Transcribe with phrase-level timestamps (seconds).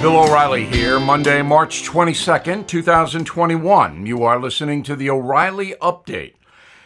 [0.00, 4.06] Bill O'Reilly here, Monday, March 22nd, 2021.
[4.06, 6.36] You are listening to the O'Reilly Update.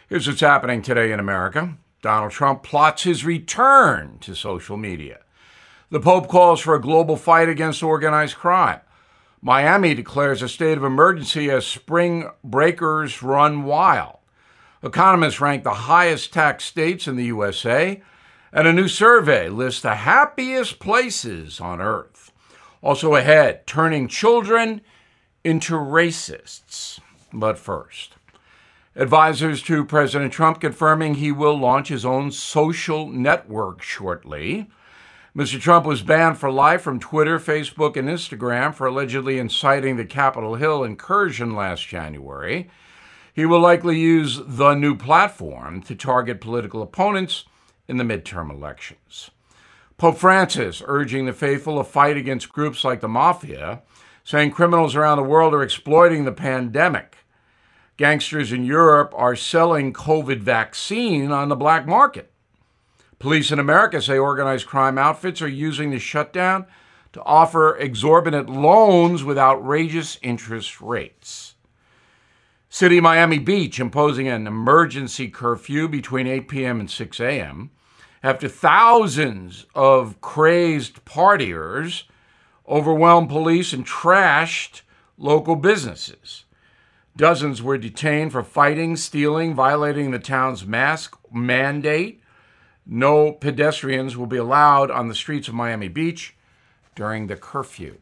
[0.08, 5.20] Here's what's happening today in America Donald Trump plots his return to social media.
[5.90, 8.80] The Pope calls for a global fight against organized crime.
[9.40, 14.18] Miami declares a state of emergency as spring breakers run wild.
[14.82, 18.02] Economists rank the highest tax states in the USA,
[18.52, 22.32] and a new survey lists the happiest places on earth.
[22.84, 24.82] Also ahead, turning children
[25.42, 27.00] into racists.
[27.32, 28.16] But first,
[28.94, 34.68] advisors to President Trump confirming he will launch his own social network shortly.
[35.34, 35.58] Mr.
[35.58, 40.56] Trump was banned for life from Twitter, Facebook, and Instagram for allegedly inciting the Capitol
[40.56, 42.68] Hill incursion last January.
[43.32, 47.46] He will likely use the new platform to target political opponents
[47.88, 49.30] in the midterm elections.
[49.96, 53.82] Pope Francis urging the faithful to fight against groups like the mafia,
[54.24, 57.18] saying criminals around the world are exploiting the pandemic.
[57.96, 62.32] Gangsters in Europe are selling COVID vaccine on the black market.
[63.20, 66.66] Police in America say organized crime outfits are using the shutdown
[67.12, 71.54] to offer exorbitant loans with outrageous interest rates.
[72.68, 76.80] City Miami Beach imposing an emergency curfew between 8 p.m.
[76.80, 77.70] and 6 a.m
[78.24, 82.04] after thousands of crazed partiers
[82.66, 84.80] overwhelmed police and trashed
[85.18, 86.46] local businesses.
[87.14, 92.22] Dozens were detained for fighting, stealing, violating the town's mask mandate.
[92.86, 96.34] No pedestrians will be allowed on the streets of Miami Beach
[96.96, 97.98] during the curfew.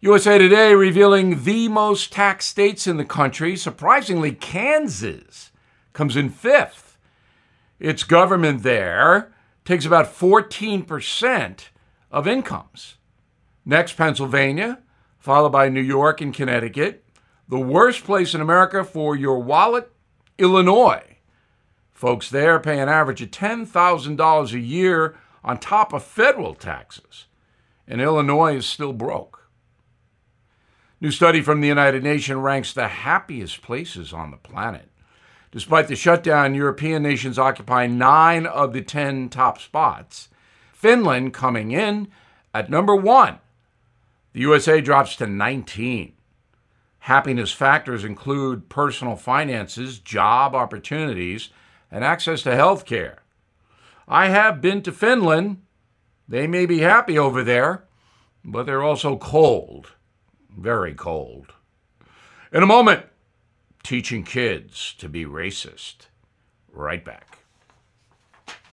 [0.00, 3.54] USA Today revealing the most taxed states in the country.
[3.56, 5.52] Surprisingly, Kansas
[5.92, 6.87] comes in fifth
[7.78, 9.32] its government there
[9.64, 11.60] takes about 14%
[12.10, 12.96] of incomes.
[13.64, 14.78] Next, Pennsylvania,
[15.18, 17.04] followed by New York and Connecticut.
[17.48, 19.90] The worst place in America for your wallet,
[20.38, 21.18] Illinois.
[21.92, 27.26] Folks there pay an average of $10,000 a year on top of federal taxes.
[27.86, 29.50] And Illinois is still broke.
[31.00, 34.90] New study from the United Nations ranks the happiest places on the planet.
[35.50, 40.28] Despite the shutdown, European nations occupy nine of the 10 top spots.
[40.72, 42.08] Finland coming in
[42.54, 43.38] at number one.
[44.32, 46.12] The USA drops to 19.
[47.00, 51.48] Happiness factors include personal finances, job opportunities,
[51.90, 53.22] and access to health care.
[54.06, 55.62] I have been to Finland.
[56.28, 57.84] They may be happy over there,
[58.44, 59.92] but they're also cold.
[60.56, 61.54] Very cold.
[62.52, 63.06] In a moment,
[63.88, 66.08] teaching kids to be racist.
[66.70, 67.38] Right back.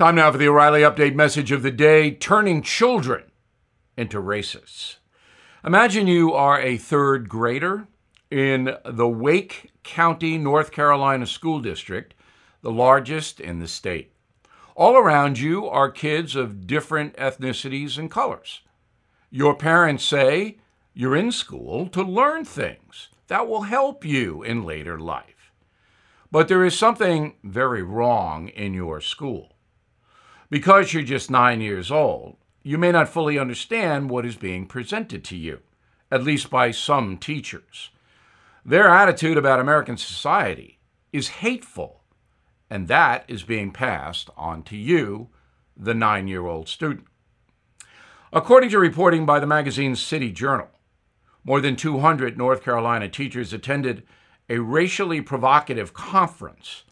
[0.00, 3.24] Time now for the O'Reilly Update message of the day turning children
[3.98, 4.96] into racists.
[5.62, 7.86] Imagine you are a third grader
[8.30, 12.14] in the Wake County, North Carolina School District,
[12.62, 14.14] the largest in the state.
[14.74, 18.62] All around you are kids of different ethnicities and colors.
[19.30, 20.56] Your parents say
[20.94, 25.52] you're in school to learn things that will help you in later life.
[26.32, 29.56] But there is something very wrong in your school.
[30.50, 35.22] Because you're just nine years old, you may not fully understand what is being presented
[35.24, 35.60] to you,
[36.10, 37.90] at least by some teachers.
[38.66, 40.80] Their attitude about American society
[41.12, 42.02] is hateful,
[42.68, 45.28] and that is being passed on to you,
[45.76, 47.06] the nine year old student.
[48.32, 50.68] According to reporting by the magazine City Journal,
[51.44, 54.02] more than 200 North Carolina teachers attended
[54.48, 56.82] a racially provocative conference,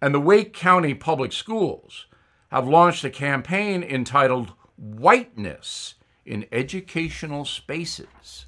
[0.00, 2.06] and the Wake County Public Schools
[2.52, 5.94] have launched a campaign entitled Whiteness
[6.26, 8.44] in educational spaces.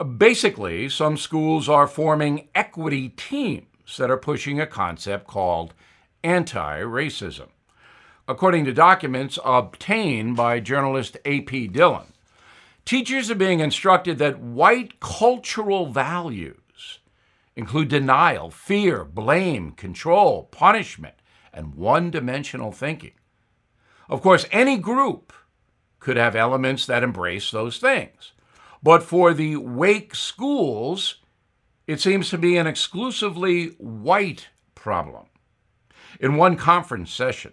[0.00, 5.74] Uh, basically, some schools are forming equity teams that are pushing a concept called
[6.24, 7.48] anti racism.
[8.26, 11.68] According to documents obtained by journalist A.P.
[11.68, 12.14] Dillon,
[12.86, 17.00] teachers are being instructed that white cultural values
[17.56, 21.14] include denial, fear, blame, control, punishment,
[21.52, 23.12] and one dimensional thinking.
[24.08, 25.32] Of course, any group
[26.00, 28.32] could have elements that embrace those things.
[28.82, 31.16] But for the Wake schools,
[31.86, 35.26] it seems to be an exclusively white problem.
[36.20, 37.52] In one conference session,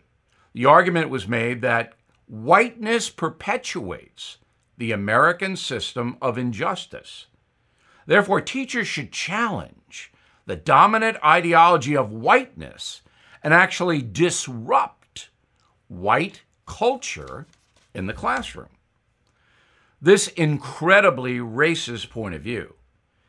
[0.53, 1.93] the argument was made that
[2.27, 4.37] whiteness perpetuates
[4.77, 7.27] the American system of injustice.
[8.05, 10.11] Therefore, teachers should challenge
[10.45, 13.01] the dominant ideology of whiteness
[13.43, 15.29] and actually disrupt
[15.87, 17.47] white culture
[17.93, 18.69] in the classroom.
[20.01, 22.75] This incredibly racist point of view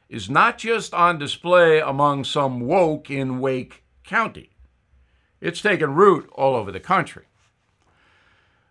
[0.09, 4.51] is not just on display among some woke in Wake County.
[5.41, 7.25] It's taken root all over the country.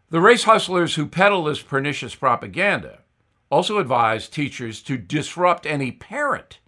[0.10, 3.00] The race hustlers who peddle this pernicious propaganda
[3.50, 6.60] also advise teachers to disrupt any parent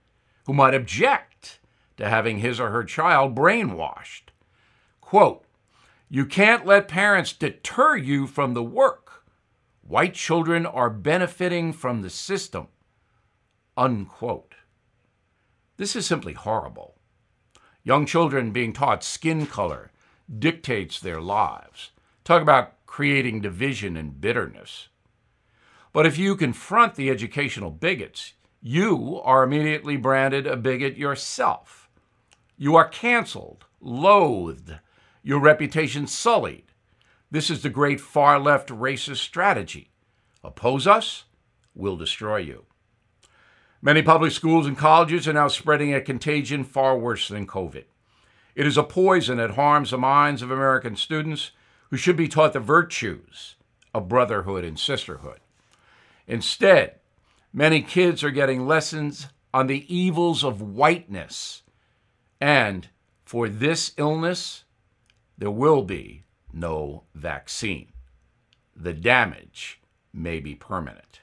[0.46, 1.60] who might object
[1.98, 4.31] to having his or her child brainwashed.
[5.12, 5.44] Quote,
[6.08, 9.26] You can't let parents deter you from the work.
[9.82, 12.70] White children are benefiting from the system.
[13.76, 14.56] Unquote.
[15.76, 16.96] This is simply horrible.
[17.84, 19.92] Young children being taught skin color
[20.40, 21.92] dictates their lives.
[22.24, 24.88] Talk about creating division and bitterness.
[25.92, 28.32] But if you confront the educational bigots,
[28.62, 31.90] you are immediately branded a bigot yourself.
[32.58, 34.80] You are canceled, loathed,
[35.24, 36.66] your reputation sullied.
[37.30, 39.92] This is the great far left racist strategy.
[40.44, 41.26] Oppose us,
[41.76, 42.66] we'll destroy you.
[43.82, 47.86] Many public schools and colleges are now spreading a contagion far worse than COVID.
[48.54, 51.52] It is a poison that harms the minds of American students
[51.90, 53.56] who should be taught the virtues
[53.94, 55.40] of brotherhood and sisterhood.
[56.28, 57.00] Instead,
[57.54, 61.64] many kids are getting lessons on the evils of whiteness.
[62.40, 62.90] And
[63.26, 64.64] for this illness,
[65.42, 66.24] there will be
[66.54, 67.92] no vaccine.
[68.76, 69.82] The damage
[70.14, 71.22] may be permanent.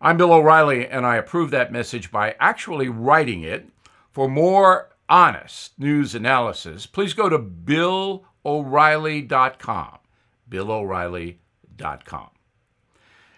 [0.00, 3.68] I'm Bill O'Reilly, and I approve that message by actually writing it.
[4.10, 9.98] For more honest news analysis, please go to BillO'Reilly.com.
[10.48, 12.30] BillO'Reilly.com.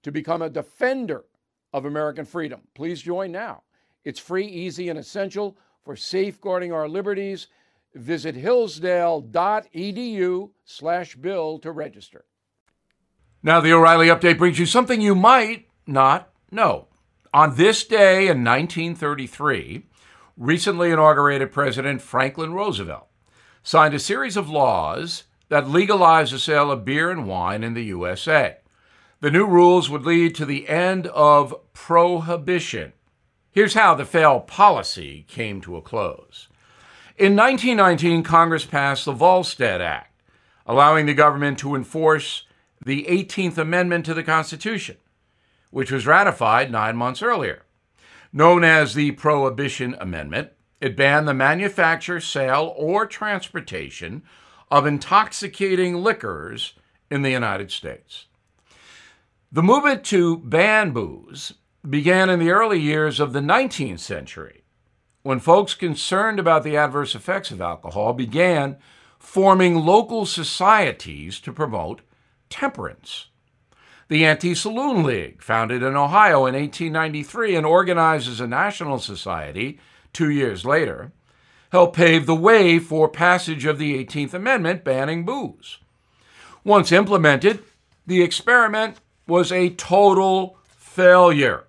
[0.06, 1.26] to become a defender
[1.74, 2.62] of American freedom.
[2.76, 3.64] Please join now.
[4.04, 7.48] It's free, easy, and essential for safeguarding our liberties.
[7.96, 12.26] Visit hillsdale.edu slash bill to register.
[13.42, 16.86] Now, the O'Reilly Update brings you something you might not know.
[17.34, 19.88] On this day in 1933,
[20.38, 23.08] recently inaugurated President Franklin Roosevelt
[23.64, 27.86] signed a series of laws that legalized the sale of beer and wine in the
[27.86, 28.58] USA.
[29.26, 32.94] The new rules would lead to the end of prohibition.
[33.50, 36.48] Here's how the failed policy came to a close.
[37.18, 40.14] In 1919, Congress passed the Volstead Act,
[40.68, 42.44] allowing the government to enforce
[42.80, 44.98] the 18th Amendment to the Constitution
[45.72, 47.64] which was ratified nine months earlier.
[48.32, 54.22] Known as the Prohibition Amendment, it banned the manufacture, sale, or transportation
[54.70, 56.74] of intoxicating liquors
[57.10, 58.28] in the United States.
[59.56, 61.54] The movement to ban booze
[61.90, 64.66] began in the early years of the 19th century
[65.24, 68.76] when folks concerned about the adverse effects of alcohol began
[69.18, 72.02] forming local societies to promote
[72.50, 73.28] temperance.
[74.10, 79.80] The Anti Saloon League, founded in Ohio in 1893 and organized as a national society
[80.12, 81.14] two years later,
[81.72, 85.78] helped pave the way for passage of the 18th Amendment banning booze.
[86.66, 87.64] Once implemented,
[88.06, 91.66] the experiment was a total failure.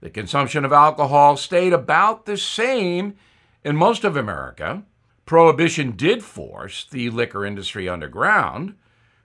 [0.00, 3.16] The consumption of alcohol stayed about the same
[3.64, 4.84] in most of America.
[5.26, 8.74] Prohibition did force the liquor industry underground,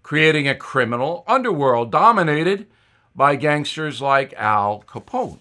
[0.04, 2.68] creating a criminal underworld dominated
[3.16, 5.40] by gangsters like Al Capone.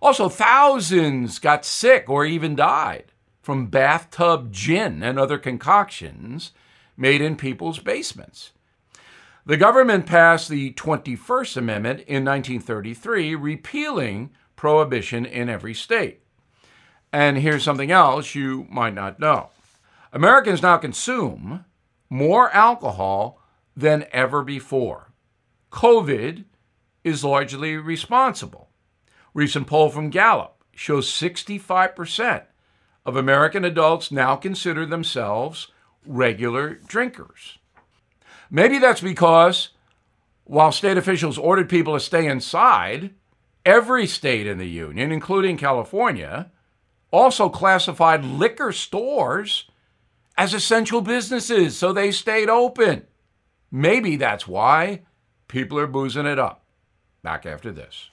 [0.00, 3.12] Also, thousands got sick or even died
[3.42, 6.52] from bathtub gin and other concoctions
[6.96, 8.52] made in people's basements.
[9.46, 16.22] The government passed the 21st Amendment in 1933, repealing prohibition in every state.
[17.12, 19.50] And here's something else you might not know
[20.14, 21.66] Americans now consume
[22.08, 23.38] more alcohol
[23.76, 25.12] than ever before.
[25.70, 26.44] COVID
[27.02, 28.70] is largely responsible.
[29.34, 32.44] Recent poll from Gallup shows 65%
[33.04, 35.68] of American adults now consider themselves
[36.06, 37.58] regular drinkers.
[38.54, 39.70] Maybe that's because
[40.44, 43.10] while state officials ordered people to stay inside,
[43.66, 46.52] every state in the union, including California,
[47.10, 49.68] also classified liquor stores
[50.38, 53.06] as essential businesses, so they stayed open.
[53.72, 55.02] Maybe that's why
[55.48, 56.64] people are boozing it up.
[57.24, 58.10] Back after this.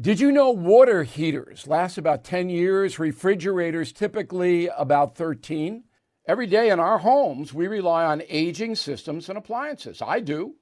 [0.00, 5.84] Did you know water heaters last about 10 years, refrigerators typically about 13?
[6.26, 10.00] Every day in our homes, we rely on aging systems and appliances.
[10.00, 10.54] I do.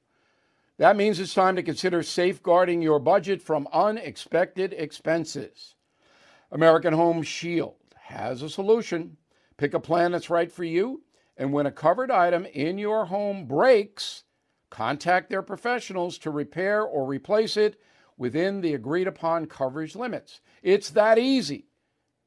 [0.78, 5.76] That means it's time to consider safeguarding your budget from unexpected expenses.
[6.50, 9.16] American Home Shield has a solution.
[9.56, 11.02] Pick a plan that's right for you,
[11.36, 14.24] and when a covered item in your home breaks,
[14.68, 17.78] contact their professionals to repair or replace it
[18.16, 20.40] within the agreed upon coverage limits.
[20.60, 21.66] It's that easy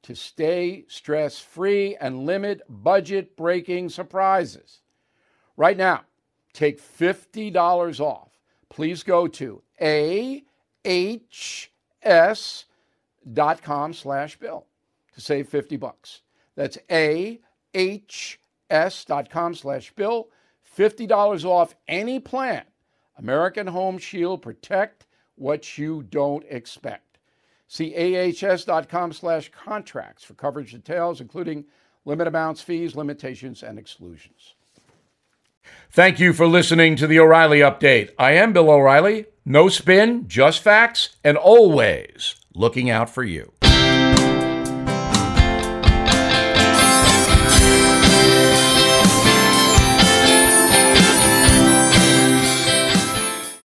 [0.05, 4.81] to stay stress free and limit budget breaking surprises.
[5.57, 6.01] Right now,
[6.53, 8.29] take $50 off.
[8.69, 9.63] Please go to
[10.85, 11.73] ahs.com
[13.93, 14.67] slash bill
[15.15, 16.21] to save 50 bucks.
[16.55, 16.77] That's
[17.75, 20.29] ahs.com slash bill.
[20.77, 22.65] $50 off any plan.
[23.17, 27.14] American Home Shield protect what you don't expect.
[27.67, 31.65] See ahs.com slash contracts for coverage details, including
[32.05, 34.53] limit amounts, fees, limitations, and exclusions.
[35.89, 38.11] Thank you for listening to the O'Reilly Update.
[38.19, 39.25] I am Bill O'Reilly.
[39.45, 43.51] No spin, just facts, and always looking out for you.